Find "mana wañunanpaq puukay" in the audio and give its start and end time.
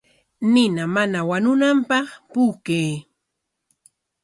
0.95-2.89